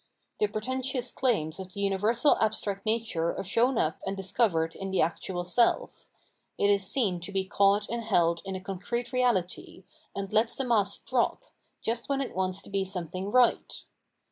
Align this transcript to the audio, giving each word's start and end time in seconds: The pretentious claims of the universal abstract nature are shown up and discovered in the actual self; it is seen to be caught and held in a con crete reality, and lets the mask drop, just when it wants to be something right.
The 0.39 0.47
pretentious 0.47 1.11
claims 1.11 1.59
of 1.59 1.71
the 1.75 1.79
universal 1.79 2.35
abstract 2.41 2.87
nature 2.87 3.37
are 3.37 3.43
shown 3.43 3.77
up 3.77 3.99
and 4.03 4.17
discovered 4.17 4.73
in 4.75 4.89
the 4.89 4.99
actual 4.99 5.43
self; 5.43 6.07
it 6.57 6.71
is 6.71 6.87
seen 6.87 7.19
to 7.19 7.31
be 7.31 7.45
caught 7.45 7.87
and 7.87 8.01
held 8.03 8.41
in 8.43 8.55
a 8.55 8.61
con 8.61 8.79
crete 8.79 9.13
reality, 9.13 9.83
and 10.15 10.33
lets 10.33 10.55
the 10.55 10.63
mask 10.65 11.05
drop, 11.05 11.43
just 11.83 12.09
when 12.09 12.19
it 12.19 12.33
wants 12.35 12.63
to 12.63 12.71
be 12.71 12.83
something 12.83 13.29
right. 13.29 13.83